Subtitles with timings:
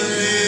[0.00, 0.39] Signore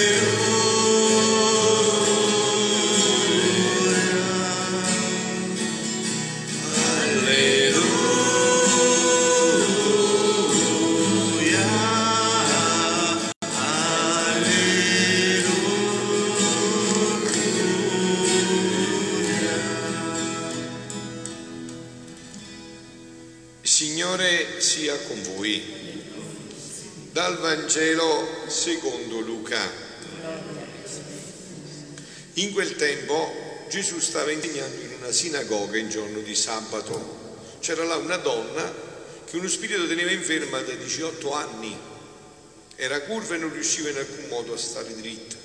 [33.72, 37.56] Gesù stava insegnando in una sinagoga in giorno di sabato.
[37.60, 38.70] C'era là una donna
[39.24, 41.74] che uno spirito teneva inferma da 18 anni.
[42.76, 45.36] Era curva e non riusciva in alcun modo a stare dritta.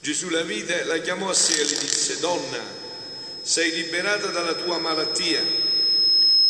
[0.00, 2.60] Gesù la vide, la chiamò a sé e le disse, donna,
[3.40, 5.42] sei liberata dalla tua malattia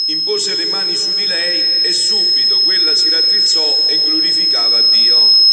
[0.06, 5.44] impose le mani su di lei e subito quella si raddrizzò e glorificava Dio.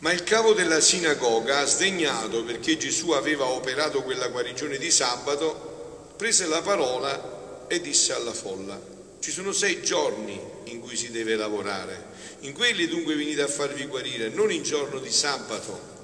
[0.00, 6.46] Ma il capo della sinagoga, sdegnato perché Gesù aveva operato quella guarigione di sabato, prese
[6.46, 8.80] la parola e disse alla folla,
[9.18, 12.10] ci sono sei giorni in cui si deve lavorare,
[12.40, 15.96] in quelli dunque venite a farvi guarire, non in giorno di sabato.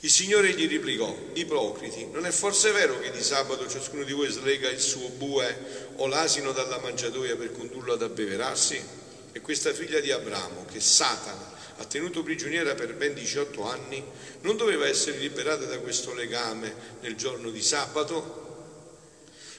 [0.00, 4.28] Il Signore gli replicò, ipocriti, non è forse vero che di sabato ciascuno di voi
[4.28, 8.82] slega il suo bue o l'asino dalla mangiatoia per condurlo ad abbeverarsi?
[9.30, 14.02] E questa figlia di Abramo, che Satana ha tenuto prigioniera per ben 18 anni,
[14.42, 18.40] non doveva essere liberata da questo legame nel giorno di sabato?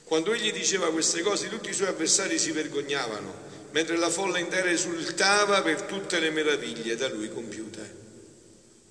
[0.03, 3.33] Quando egli diceva queste cose tutti i suoi avversari si vergognavano,
[3.71, 8.01] mentre la folla intera esultava per tutte le meraviglie da lui compiute.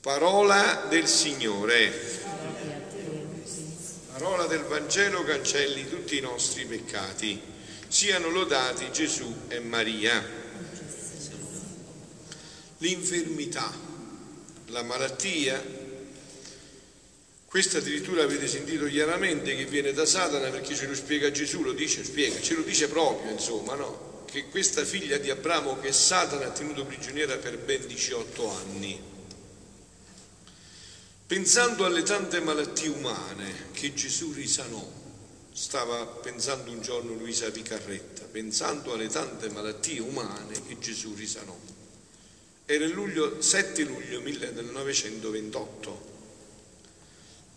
[0.01, 1.93] Parola del Signore.
[4.13, 7.41] Parola del Vangelo cancelli tutti i nostri peccati.
[7.87, 10.42] Siano lodati Gesù e Maria.
[12.83, 13.73] L'infermità,
[14.67, 15.65] la malattia,
[17.47, 21.73] questo addirittura avete sentito chiaramente che viene da Satana perché ce lo spiega Gesù, lo
[21.73, 24.25] dice, spiega, ce lo dice proprio, insomma, no?
[24.27, 29.11] Che questa figlia di Abramo che Satana ha tenuto prigioniera per ben 18 anni
[31.33, 34.87] Pensando alle tante malattie umane che Gesù risanò,
[35.51, 41.59] stava pensando un giorno Luisa Picarretta, pensando alle tante malattie umane che Gesù risanò.
[42.65, 46.11] Era il luglio, 7 luglio 1928.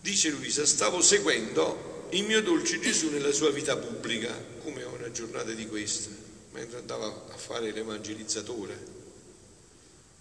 [0.00, 5.52] Dice Luisa, stavo seguendo il mio dolce Gesù nella sua vita pubblica, come una giornata
[5.52, 6.10] di questa,
[6.52, 8.78] mentre andava a fare l'evangelizzatore,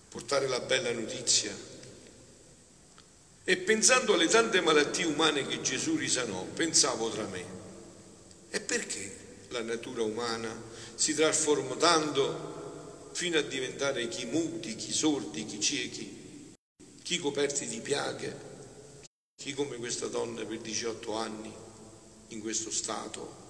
[0.09, 1.56] portare la bella notizia.
[3.44, 7.46] E pensando alle tante malattie umane che Gesù risanò, pensavo tra me,
[8.50, 9.17] e perché
[9.50, 10.59] la natura umana
[10.96, 12.54] si trasforma tanto
[13.15, 16.53] fino a diventare chi muti, chi sordi, chi ciechi,
[17.01, 18.37] chi coperti di piaghe,
[19.41, 21.53] chi come questa donna per 18 anni
[22.27, 23.43] in questo stato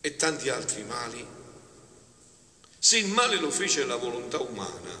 [0.00, 1.26] e tanti altri mali?
[2.78, 4.98] Se il male lo fece la volontà umana,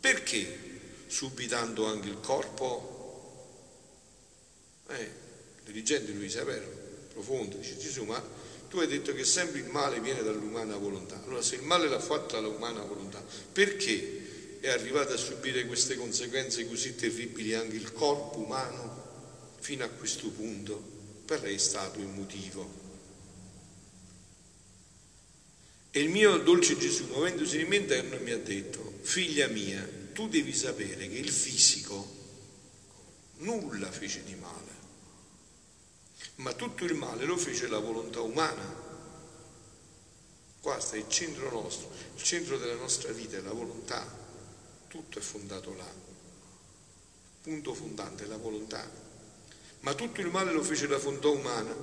[0.00, 2.94] perché subitando anche il corpo.
[4.88, 5.10] Eh,
[5.62, 6.66] dirigente lui severo,
[7.12, 8.35] profondo, dice Gesù, ma
[8.68, 11.22] tu hai detto che sempre il male viene dall'umana volontà.
[11.24, 13.22] Allora se il male l'ha fatto dall'umana volontà,
[13.52, 19.04] perché è arrivato a subire queste conseguenze così terribili anche il corpo umano
[19.60, 20.94] fino a questo punto?
[21.24, 22.84] Per lei è stato il motivo.
[25.90, 30.28] E il mio dolce Gesù, muovendosi nel mio interno, mi ha detto, figlia mia, tu
[30.28, 32.14] devi sapere che il fisico
[33.38, 34.70] nulla fece di male,
[36.36, 38.84] ma tutto il male lo fece la volontà umana.
[40.60, 44.04] Qua sta il centro nostro, il centro della nostra vita è la volontà,
[44.88, 46.04] tutto è fondato là.
[47.42, 49.04] Punto fondante è la volontà.
[49.80, 51.74] Ma tutto il male lo fece la volontà umana,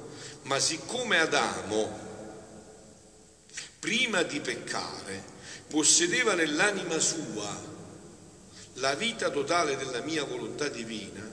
[0.44, 2.12] ma siccome Adamo,
[3.80, 5.24] prima di peccare,
[5.70, 7.72] possedeva nell'anima sua
[8.74, 11.24] la vita totale della mia volontà divina,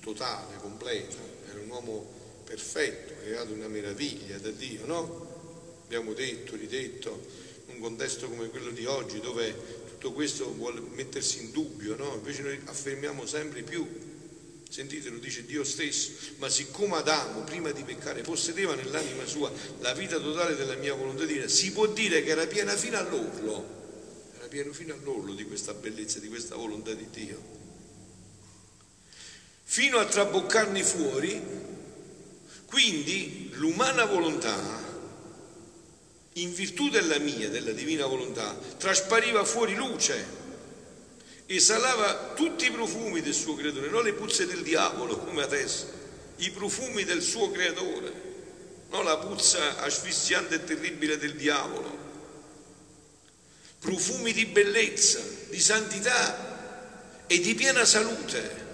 [0.00, 1.18] totale, completa,
[1.48, 2.19] era un uomo
[2.50, 5.82] perfetto, creato una meraviglia da Dio, no?
[5.84, 7.24] Abbiamo detto, ridetto,
[7.68, 9.54] in un contesto come quello di oggi dove
[9.90, 12.14] tutto questo vuole mettersi in dubbio, no?
[12.14, 13.86] Invece noi affermiamo sempre più,
[14.68, 19.92] sentite, lo dice Dio stesso, ma siccome Adamo prima di peccare possedeva nell'anima sua la
[19.94, 23.78] vita totale della mia volontà divina, si può dire che era piena fino all'orlo
[24.48, 27.40] pieno fino all'orlo di questa bellezza, di questa volontà di Dio.
[29.62, 31.40] Fino a traboccarne fuori,
[32.70, 34.56] quindi l'umana volontà,
[36.34, 40.38] in virtù della mia, della divina volontà, traspariva fuori luce,
[41.46, 45.90] esalava tutti i profumi del suo creatore, non le puzze del diavolo come adesso,
[46.36, 48.28] i profumi del suo creatore,
[48.90, 51.98] non la puzza asfissiante e terribile del diavolo.
[53.80, 58.69] Profumi di bellezza, di santità e di piena salute.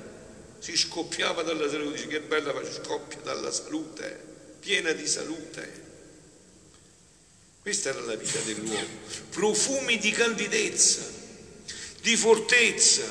[0.59, 4.25] Si scoppiava dalla salute, dice che bella scoppia dalla salute,
[4.61, 5.85] piena di salute.
[7.61, 8.87] Questa era la vita dell'uomo.
[9.31, 11.03] Profumi di candidezza,
[12.01, 13.05] di fortezza,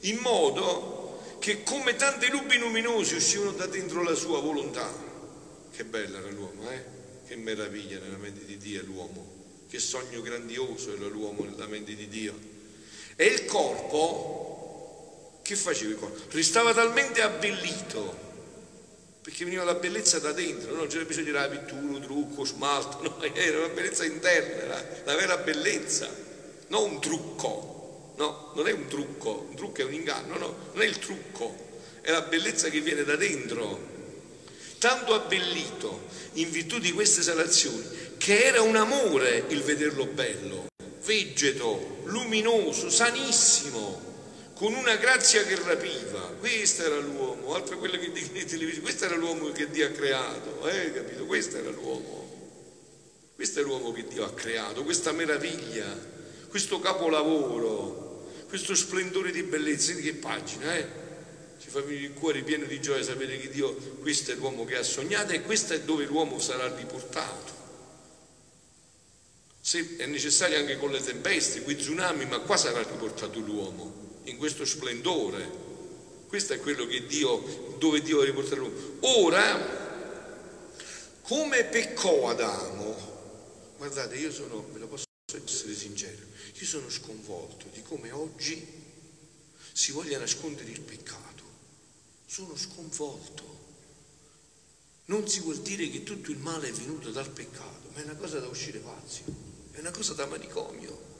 [0.00, 4.88] in modo che come tanti lupi luminosi uscivano da dentro la sua volontà.
[5.74, 6.84] Che bella era l'uomo, eh?
[7.26, 12.08] Che meraviglia nella mente di Dio l'uomo, che sogno grandioso era l'uomo nella mente di
[12.08, 12.38] Dio.
[13.16, 14.51] E il corpo,
[15.54, 16.18] che il corpo?
[16.30, 18.30] Restava talmente abbellito,
[19.22, 23.22] perché veniva la bellezza da dentro, non c'era bisogno di la pittura, trucco, smalto, no?
[23.34, 26.08] era una bellezza interna, la, la vera bellezza,
[26.68, 27.70] non un trucco.
[28.14, 31.56] No, non è un trucco, un trucco è un inganno, no, non è il trucco,
[32.02, 33.90] è la bellezza che viene da dentro.
[34.78, 37.82] Tanto abbellito in virtù di queste esalazioni
[38.18, 40.66] che era un amore il vederlo bello,
[41.04, 44.11] vegeto, luminoso, sanissimo,
[44.54, 46.20] con una grazia che rapiva.
[46.38, 49.90] Questo era l'uomo, altro quello che dicono in televisione, questo era l'uomo che Dio ha
[49.90, 51.26] creato, eh, capito?
[51.26, 52.30] Questo era l'uomo.
[53.34, 55.86] Questo è l'uomo che Dio ha creato, questa meraviglia,
[56.48, 58.02] questo capolavoro
[58.52, 60.86] questo splendore di bellezza, senti che pagina, eh?
[61.58, 64.76] Ci fa venire il cuore pieno di gioia sapere che Dio, questo è l'uomo che
[64.76, 67.50] ha sognato e questo è dove l'uomo sarà riportato.
[69.58, 74.11] Se è necessario anche con le tempeste, con i tsunami, ma qua sarà riportato l'uomo,
[74.24, 75.70] in questo splendore.
[76.26, 78.76] Questo è quello che Dio, dove Dio ha riportato l'uomo.
[79.00, 79.80] Ora,
[81.22, 85.04] come peccò Adamo, guardate, io sono, ve lo posso
[85.44, 88.80] essere sincero, io sono sconvolto di come oggi
[89.72, 91.42] si voglia nascondere il peccato.
[92.26, 93.60] Sono sconvolto.
[95.06, 98.14] Non si vuol dire che tutto il male è venuto dal peccato, ma è una
[98.14, 99.22] cosa da uscire pazzi,
[99.72, 101.10] è una cosa da manicomio.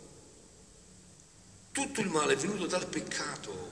[1.73, 3.71] Tutto il male è venuto dal peccato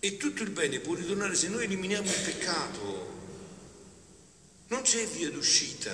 [0.00, 3.14] e tutto il bene può ritornare se noi eliminiamo il peccato.
[4.68, 5.92] Non c'è via d'uscita.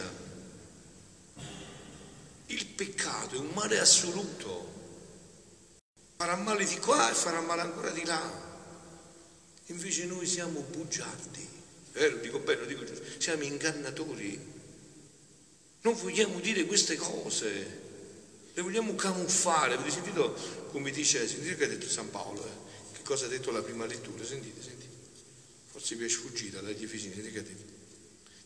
[2.47, 4.71] Il peccato è un male assoluto.
[6.17, 8.51] Farà male di qua e farà male ancora di là.
[9.67, 11.49] Invece noi siamo bugiardi.
[11.93, 12.17] Vero?
[12.17, 13.05] Dico bene, dico giusto.
[13.19, 14.39] Siamo ingannatori.
[15.83, 17.82] Non vogliamo dire queste cose.
[18.55, 19.75] Le vogliamo camuffare.
[19.75, 20.35] Avete sentito
[20.71, 22.45] come dice, sentite che ha detto San Paolo?
[22.45, 22.97] Eh?
[22.97, 24.25] Che cosa ha detto la prima lettura?
[24.25, 24.91] Sentite, sentite.
[25.71, 27.71] Forse vi è sfuggita dagli Efesini, sentite che ha detto.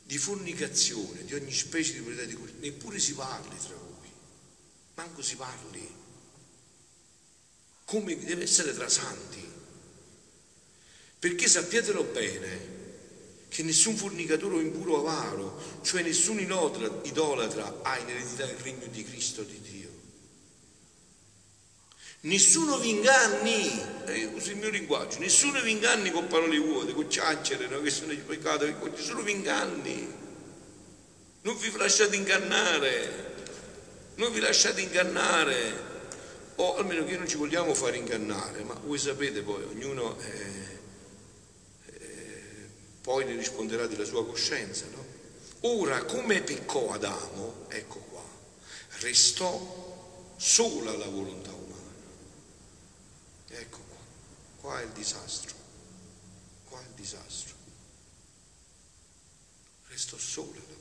[0.03, 3.87] Di fornicazione, di ogni specie di proprietà di cura, neppure si parli tra voi
[4.97, 5.95] manco si parli,
[7.85, 9.45] come deve essere tra santi.
[11.19, 12.76] Perché sappiatelo bene
[13.49, 19.05] che nessun fornicatore o impuro avaro, cioè nessun idolatra, ha in eredità il regno di
[19.05, 19.75] Cristo di Dio.
[22.21, 27.09] Nessuno vi inganni, eh, uso il mio linguaggio, nessuno vi inganni con parole vuote, con
[27.09, 27.81] ciancere, no?
[27.81, 30.25] che sono il peccato, nessuno vi inganni.
[31.43, 33.25] Non vi lasciate ingannare.
[34.17, 35.87] Non vi lasciate ingannare,
[36.57, 40.79] o almeno che non ci vogliamo fare ingannare, ma voi sapete poi, ognuno eh,
[43.07, 44.85] poi ne risponderà della sua coscienza.
[44.89, 45.07] No?
[45.61, 48.25] Ora, come peccò Adamo, ecco qua,
[48.99, 51.95] restò sola la volontà umana.
[53.47, 53.99] Ecco qua,
[54.57, 55.55] qua è il disastro,
[56.65, 57.55] qua è il disastro.
[59.87, 60.75] Restò sola la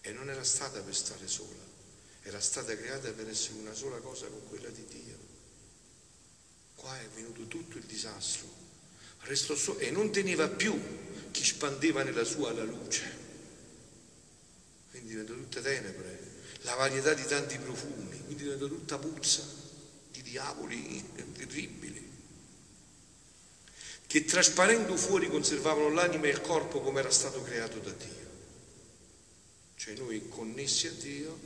[0.00, 1.62] e non era stata per stare sola,
[2.22, 5.18] era stata creata per essere una sola cosa con quella di Dio.
[6.74, 8.57] Qua è venuto tutto il disastro,
[9.28, 10.76] restò sola e non teneva più
[11.30, 13.16] chi spandeva nella sua la luce.
[14.90, 16.18] Quindi diventò tutta tenebre,
[16.62, 19.42] la varietà di tanti profumi, quindi diventò tutta puzza
[20.10, 22.06] di diavoli terribili
[24.06, 28.18] che trasparendo fuori conservavano l'anima e il corpo come era stato creato da Dio
[29.78, 31.38] cioè noi connessi a Dio,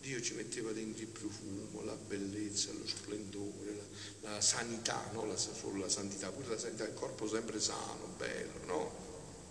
[0.00, 3.76] Dio ci metteva dentro il profumo, la bellezza, lo splendore,
[4.20, 8.64] la, sanità, non la, solo la santità, pure la sanità, il corpo sempre sano, bello,
[8.66, 9.06] no?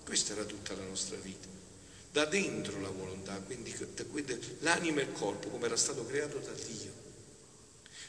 [0.06, 1.48] Questa era tutta la nostra vita.
[2.12, 3.76] Da dentro la volontà, quindi
[4.60, 6.92] l'anima e il corpo come era stato creato da Dio.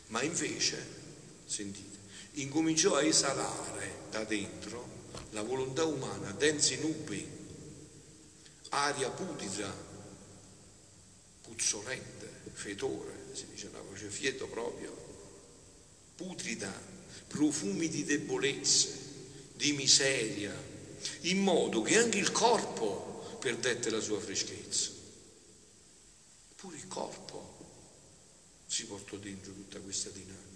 [0.07, 0.83] Ma invece,
[1.45, 1.99] sentite,
[2.41, 4.97] incominciò a esalare da dentro
[5.31, 7.37] la volontà umana, dense nubi
[8.71, 9.73] aria putida,
[11.43, 14.95] puzzolente, fetore, si dice una voce fieto proprio,
[16.19, 16.73] putrida,
[17.29, 18.99] profumi di debolezze,
[19.55, 20.53] di miseria,
[21.23, 24.91] in modo che anche il corpo perdette la sua freschezza.
[26.57, 27.37] Pure il corpo
[28.67, 30.47] si portò dentro tutta questa dinamica.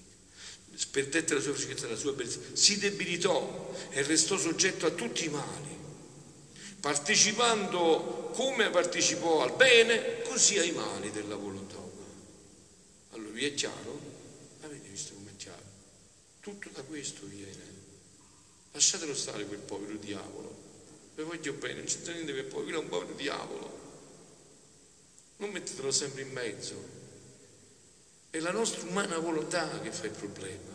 [0.90, 5.28] Perdette la sua freschezza, la sua bellezza, si debilitò e restò soggetto a tutti i
[5.28, 5.76] mali,
[6.80, 12.20] partecipando come partecipò al bene, così ai mali della volontà umana.
[13.10, 14.00] Allora vi è chiaro?
[14.62, 15.62] Avete visto come è chiaro?
[16.42, 17.62] Tutto da questo viene.
[18.72, 20.60] Lasciatelo stare quel povero diavolo.
[21.14, 23.80] Vi voglio bene, non c'è niente che quello è un povero diavolo.
[25.36, 26.74] Non mettetelo sempre in mezzo.
[28.28, 30.72] È la nostra umana volontà che fa il problema.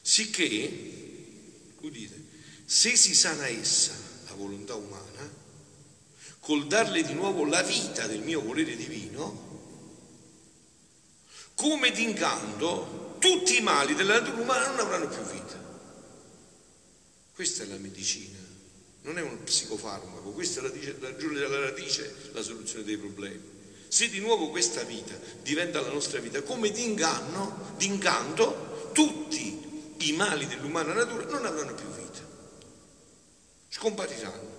[0.00, 2.24] Sicché, udite,
[2.64, 3.92] se si sana essa,
[4.28, 5.34] la volontà umana,
[6.38, 9.50] col darle di nuovo la vita del mio volere divino,
[11.54, 15.56] come d'incanto tutti i mali della natura umana non avranno più vita.
[17.32, 18.38] Questa è la medicina,
[19.02, 23.40] non è un psicofarmaco, questa raggiunge dalla radice la soluzione dei problemi.
[23.86, 30.46] Se di nuovo questa vita diventa la nostra vita, come d'inganno, d'incanto, tutti i mali
[30.46, 32.26] dell'umana natura non avranno più vita,
[33.68, 34.50] scompariranno.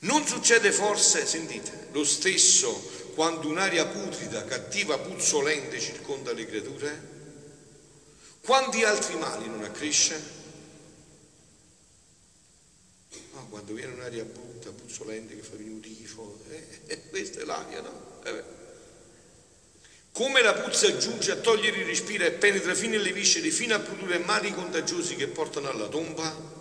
[0.00, 7.10] Non succede forse, sentite, lo stesso quando un'aria putrida, cattiva, puzzolente circonda le creature?
[8.42, 10.40] Quanti altri mali non accresce?
[13.32, 17.44] No, quando viene un'aria brutta, puzzolente che fa venire un tifo, eh, eh, questa è
[17.44, 18.20] l'aria, no?
[18.24, 18.60] Eh
[20.12, 23.80] Come la puzza giunge a togliere il respiro e penetra fino alle viscere, fino a
[23.80, 26.60] produrre mali contagiosi che portano alla tomba?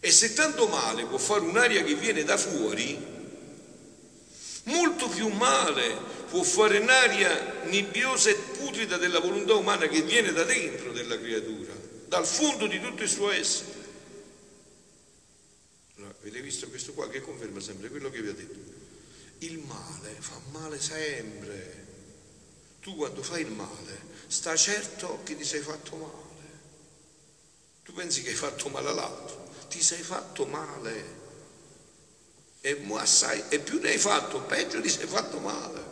[0.00, 2.98] E se tanto male può fare un'aria che viene da fuori,
[4.66, 5.96] molto più male
[6.28, 11.72] può fare un'aria nebbiosa e putrida della volontà umana che viene da dentro della creatura,
[12.06, 13.74] dal fondo di tutto il suo essere.
[16.20, 18.58] Avete visto questo qua che conferma sempre quello che vi ho detto?
[19.38, 21.84] Il male fa male sempre.
[22.80, 26.24] Tu quando fai il male, sta certo che ti sei fatto male.
[27.84, 31.24] Tu pensi che hai fatto male all'altro, ti sei fatto male.
[32.66, 35.84] E, assai, e più ne hai fatto, peggio ti sei fatto male.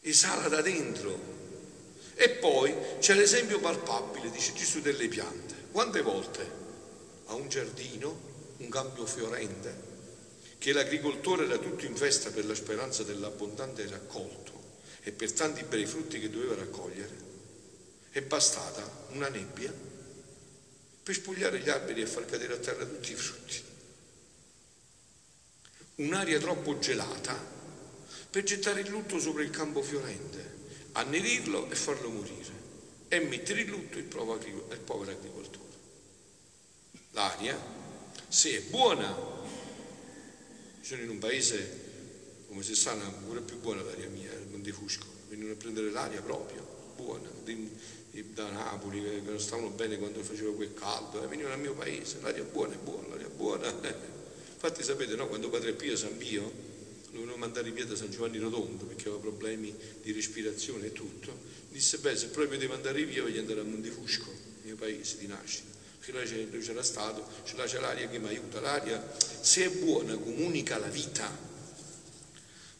[0.00, 1.16] Esala da dentro.
[2.16, 5.54] E poi c'è l'esempio palpabile, dice Gesù, delle piante.
[5.70, 6.50] Quante volte
[7.26, 8.18] a un giardino,
[8.56, 9.84] un campo fiorente,
[10.58, 15.86] che l'agricoltore era tutto in festa per la speranza dell'abbondante raccolto e per tanti bei
[15.86, 17.14] frutti che doveva raccogliere,
[18.10, 18.82] è bastata
[19.12, 19.72] una nebbia
[21.04, 23.65] per spogliare gli alberi e far cadere a terra tutti i frutti.
[25.96, 27.34] Un'aria troppo gelata
[28.30, 30.54] per gettare il lutto sopra il campo fiorente,
[30.92, 32.52] annerirlo e farlo morire
[33.08, 35.64] e mettere in lutto il povero agricoltore.
[37.12, 37.58] L'aria,
[38.28, 39.16] se è buona,
[40.82, 41.84] sono in un paese
[42.46, 46.92] come se sana, pure più buona l'aria mia, il Mondifusco, venivano a prendere l'aria proprio,
[46.94, 47.28] buona,
[48.36, 52.18] da Napoli, che non stavano bene quando faceva quel caldo, eh, venivano al mio paese,
[52.20, 54.14] l'aria buona è buona, l'aria buona.
[54.66, 56.50] Infatti sapete, no, quando Padre Pio lo
[57.12, 61.38] volevano mandare via da San Giovanni Rotondo perché aveva problemi di respirazione e tutto,
[61.70, 65.28] disse, beh, se proprio devo andare via voglio andare a Mondifusco, il mio paese di
[65.28, 65.70] nascita
[66.00, 66.22] che là
[66.60, 69.00] c'era stato, là c'è l'aria che mi aiuta, l'aria
[69.40, 71.30] se è buona comunica la vita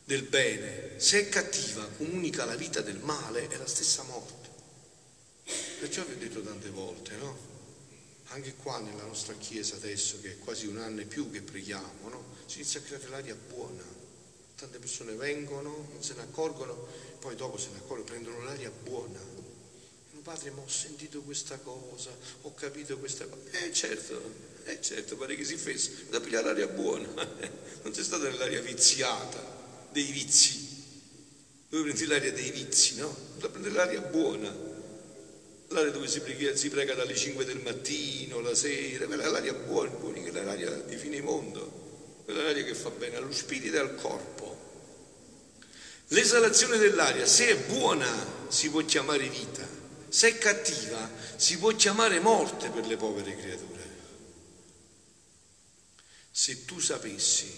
[0.05, 4.49] del bene, se è cattiva comunica la vita del male, è la stessa morte.
[5.79, 7.56] Perciò vi ho detto tante volte, no?
[8.29, 12.09] Anche qua nella nostra chiesa adesso, che è quasi un anno e più che preghiamo,
[12.09, 12.25] no?
[12.47, 13.83] Si inizia a creare l'aria buona.
[14.57, 16.87] Tante persone vengono, non se ne accorgono,
[17.21, 19.37] poi dopo se ne accorgono, prendono l'aria buona
[20.27, 22.11] padre, ma ho sentito questa cosa,
[22.43, 23.43] ho capito questa cosa.
[23.61, 24.21] Eh certo,
[24.65, 27.07] eh certo, pare che si fesse, da pigliare l'aria buona,
[27.85, 30.65] non sei stata nell'aria viziata, dei vizi.
[31.69, 33.17] Dove prendi l'aria dei vizi, no?
[33.39, 34.53] Da prendere l'aria buona,
[35.69, 39.53] l'aria dove si prega, si prega, dalle 5 del mattino, la sera, quella è l'aria
[39.53, 43.33] buona, buona, che è l'aria di fine mondo, quella è l'aria che fa bene allo
[43.33, 44.55] spirito e al corpo.
[46.09, 48.09] L'esalazione dell'aria, se è buona,
[48.49, 49.77] si può chiamare vita
[50.09, 53.85] se è cattiva, si può chiamare morte per le povere creature.
[56.31, 57.53] Se tu sapessi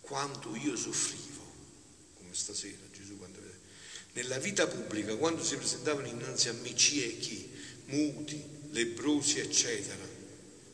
[0.00, 1.44] quanto io soffrivo,
[2.16, 2.85] come stasera
[4.16, 7.50] nella vita pubblica, quando si presentavano innanzi a me ciechi,
[7.86, 10.04] muti, lebrosi, eccetera,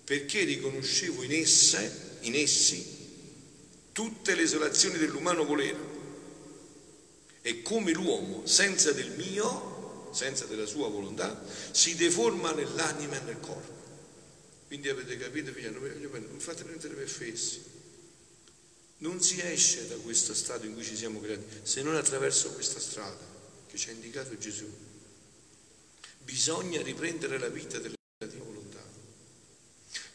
[0.04, 3.00] perché riconoscevo in esse, in essi,
[3.90, 5.90] tutte le esalazioni dell'umano volere
[7.42, 13.40] e come l'uomo senza del mio, senza della sua volontà, si deforma nell'anima e nel
[13.40, 13.80] corpo.
[14.68, 17.60] Quindi avete capito, figlio, non fate prendere per fessi.
[18.98, 22.78] Non si esce da questo stato in cui ci siamo creati se non attraverso questa
[22.78, 23.31] strada
[23.72, 24.70] che ci ha indicato Gesù.
[26.24, 28.82] Bisogna riprendere la vita della divina volontà.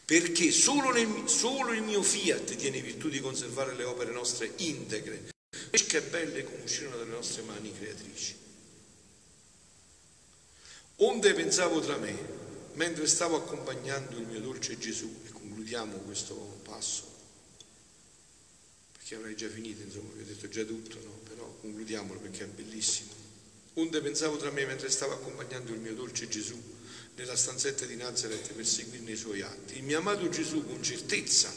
[0.04, 5.30] Perché solo, nel, solo il mio fiat tiene virtù di conservare le opere nostre integre,
[5.70, 8.36] che belle come uscirono dalle nostre mani creatrici.
[10.96, 12.16] Onde pensavo tra me,
[12.74, 17.12] mentre stavo accompagnando il mio dolce Gesù, e concludiamo questo passo,
[18.92, 21.18] perché avrei già finito, insomma, vi ho detto già tutto, no?
[21.28, 23.17] però concludiamolo perché è bellissimo.
[23.78, 26.60] Onde pensavo tra me mentre stavo accompagnando il mio dolce Gesù
[27.14, 29.76] nella stanzetta di Nazareth per seguirne i suoi atti.
[29.76, 31.48] Il mio amato Gesù con certezza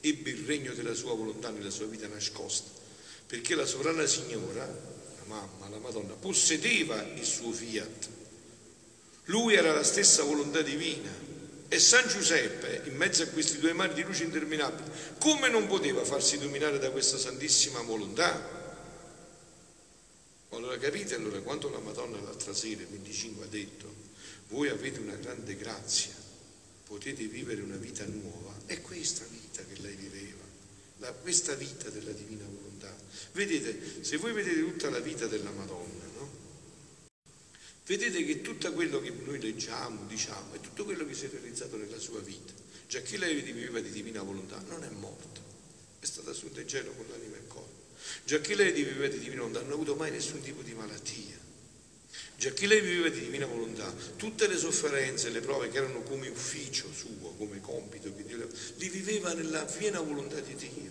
[0.00, 2.70] ebbe il regno della sua volontà nella sua vita nascosta,
[3.26, 8.08] perché la sovrana signora, la mamma, la Madonna, possedeva il suo fiat.
[9.24, 11.10] Lui era la stessa volontà divina
[11.68, 16.04] e San Giuseppe, in mezzo a questi due mari di luce interminabili, come non poteva
[16.04, 18.65] farsi dominare da questa santissima volontà?
[20.56, 23.92] Allora capite allora quando la Madonna l'altra sera, il 25, ha detto,
[24.48, 26.14] voi avete una grande grazia,
[26.86, 30.42] potete vivere una vita nuova, è questa vita che lei viveva,
[30.98, 32.96] la, questa vita della divina volontà.
[33.32, 36.04] Vedete, se voi vedete tutta la vita della Madonna,
[37.84, 41.76] vedete che tutto quello che noi leggiamo, diciamo, è tutto quello che si è realizzato
[41.76, 42.54] nella sua vita.
[42.88, 45.40] Già chi lei viveva di divina volontà non è morta,
[46.00, 47.36] è stata assunta in cielo con l'anima
[48.26, 51.38] Già chi lei viveva di divina volontà non ha avuto mai nessun tipo di malattia.
[52.36, 56.26] Già chi lei viveva di divina volontà, tutte le sofferenze, le prove che erano come
[56.26, 60.90] ufficio suo, come compito che Dio le li viveva nella piena volontà di Dio.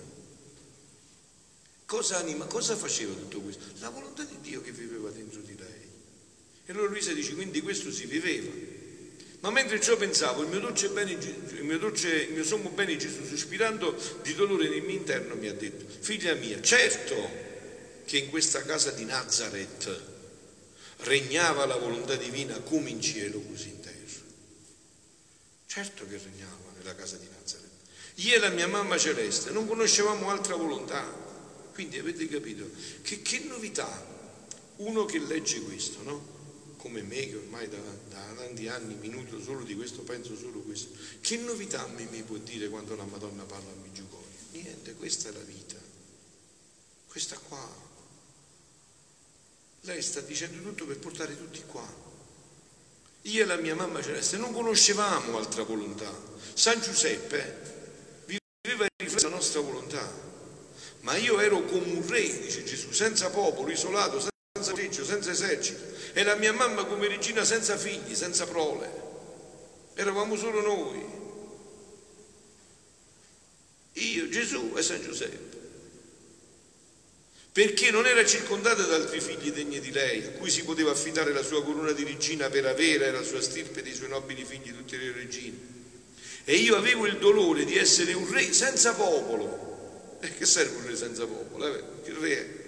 [1.83, 3.65] Cosa anima, cosa faceva tutto questo?
[3.79, 5.89] La volontà di Dio che viveva dentro di lei.
[6.67, 8.49] E allora Luisa dice, quindi questo si viveva.
[9.45, 12.97] Ma mentre ciò pensavo, il mio dolce bene, il mio, dolce, il mio sommo bene
[12.97, 17.15] Gesù, sospirando di dolore nel mio interno, mi ha detto, figlia mia, certo
[18.05, 20.01] che in questa casa di Nazareth
[21.01, 23.93] regnava la volontà divina come in cielo, così in terra.
[25.67, 27.69] Certo che regnava nella casa di Nazareth.
[28.15, 31.03] Io e la mia mamma celeste non conoscevamo altra volontà.
[31.71, 32.67] Quindi avete capito
[33.03, 34.07] che, che novità
[34.77, 36.34] uno che legge questo, no?
[36.85, 40.95] Come me che ormai da, da, tanti anni minuto solo di questo, penso solo questo.
[41.19, 44.23] Che novità mi, mi può dire quando la Madonna parla a Migiugori?
[44.51, 45.77] Niente, questa è la vita.
[47.07, 47.67] Questa qua.
[49.81, 51.91] Lei sta dicendo tutto per portare tutti qua.
[53.23, 56.13] Io e la mia mamma celeste non conoscevamo altra volontà.
[56.53, 60.07] San Giuseppe viveva in riflesso la nostra volontà.
[60.99, 64.19] Ma io ero come un re, dice Gesù, senza popolo, isolato,
[64.53, 68.89] senza regio, senza esercito e la mia mamma come regina senza figli, senza prole.
[69.95, 71.05] Eravamo solo noi.
[73.91, 75.57] Io, Gesù e San Giuseppe.
[77.51, 81.33] Perché non era circondata da altri figli degni di lei, a cui si poteva affidare
[81.33, 84.95] la sua corona di regina per avere la sua stirpe dei suoi nobili figli, tutte
[84.95, 85.57] le regine.
[86.45, 90.17] E io avevo il dolore di essere un re senza popolo.
[90.21, 91.75] E che serve un re senza popolo?
[91.75, 91.83] Eh?
[92.05, 92.64] Il re è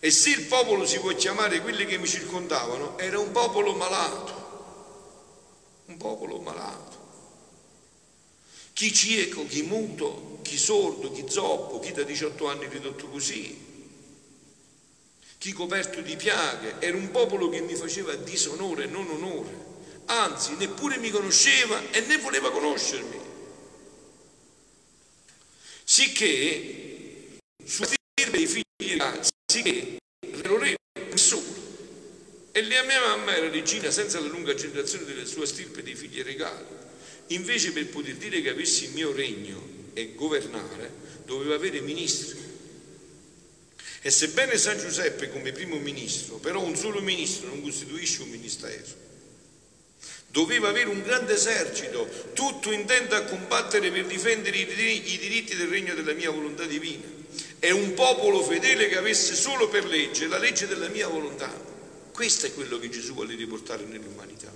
[0.00, 4.46] e se il popolo si può chiamare quelli che mi circondavano, era un popolo malato,
[5.86, 6.96] un popolo malato.
[8.72, 13.66] Chi cieco, chi muto, chi sordo, chi zoppo, chi da 18 anni ridotto così,
[15.38, 19.66] chi coperto di piaghe, era un popolo che mi faceva disonore non onore,
[20.06, 23.18] anzi neppure mi conosceva e né voleva conoscermi.
[25.82, 27.38] Sicché
[29.48, 30.76] ragazzi sicché ero re
[31.10, 31.56] nessuno.
[32.52, 36.22] E la mia mamma era regina senza la lunga generazione della sua stirpe dei figli
[36.22, 36.64] regali.
[37.28, 40.92] Invece per poter dire che avessi il mio regno e governare,
[41.24, 42.46] doveva avere ministri.
[44.00, 49.06] E sebbene San Giuseppe come primo ministro, però un solo ministro non costituisce un ministero.
[50.30, 54.66] Doveva avere un grande esercito, tutto intento a combattere per difendere i
[55.18, 57.17] diritti del regno della mia volontà divina
[57.58, 61.50] è un popolo fedele che avesse solo per legge la legge della mia volontà.
[62.12, 64.52] Questo è quello che Gesù vuole riportare nell'umanità.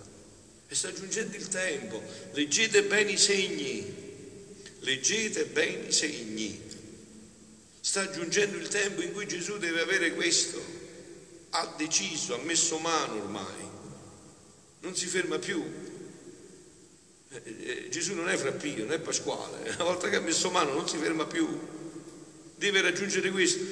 [0.68, 2.02] E sta giungendo il tempo.
[2.32, 3.84] Leggete bene i segni.
[4.80, 6.60] Leggete bene i segni.
[7.80, 10.60] Sta giungendo il tempo in cui Gesù deve avere questo.
[11.50, 13.70] Ha deciso, ha messo mano ormai.
[14.80, 15.62] Non si ferma più.
[17.28, 20.74] Eh, eh, Gesù non è frappio, non è Pasquale, una volta che ha messo mano
[20.74, 21.48] non si ferma più,
[22.62, 23.70] deve raggiungere questo.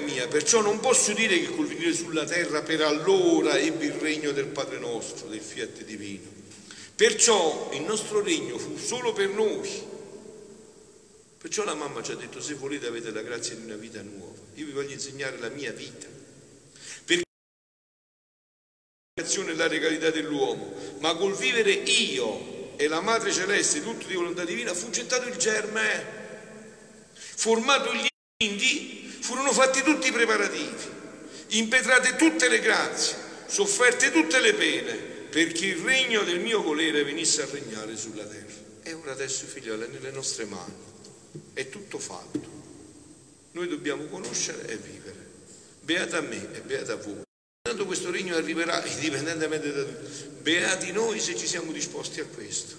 [0.00, 4.30] Mia, perciò non posso dire che col venire sulla terra per allora ebbe il regno
[4.32, 6.28] del Padre nostro, del fiat divino.
[6.94, 9.94] Perciò il nostro regno fu solo per noi.
[11.38, 14.38] Perciò la mamma ci ha detto se volete avete la grazia di una vita nuova.
[14.54, 16.06] Io vi voglio insegnare la mia vita
[19.18, 24.44] e la regalità dell'uomo, ma col vivere io e la Madre Celeste, tutto di volontà
[24.44, 26.25] divina, fu gettato il germe,
[27.36, 28.06] formato gli
[28.44, 30.90] indi, furono fatti tutti i preparativi,
[31.48, 37.42] impetrate tutte le grazie, sofferte tutte le pene, perché il regno del mio volere venisse
[37.42, 38.64] a regnare sulla terra.
[38.82, 40.72] E ora adesso, figlioli, è nelle nostre mani,
[41.52, 42.54] è tutto fatto.
[43.52, 45.24] Noi dobbiamo conoscere e vivere.
[45.80, 47.22] Beata a me e beata a voi.
[47.62, 50.08] Tanto questo regno arriverà indipendentemente da tutto.
[50.40, 52.76] Beati noi se ci siamo disposti a questo.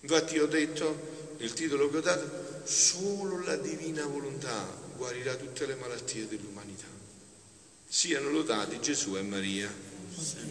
[0.00, 4.64] Infatti ho detto, il titolo che ho dato, solo la divina volontà
[4.96, 6.86] guarirà tutte le malattie dell'umanità.
[7.88, 9.70] Siano lodati Gesù e Maria.